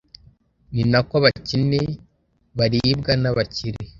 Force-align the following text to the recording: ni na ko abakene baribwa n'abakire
ni 0.73 0.83
na 0.91 0.99
ko 1.07 1.13
abakene 1.19 1.81
baribwa 2.57 3.11
n'abakire 3.21 3.81